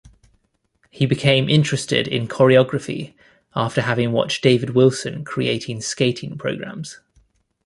[0.89, 3.13] He became interested in choreography
[3.55, 6.99] after having watched David Wilson creating skating programs.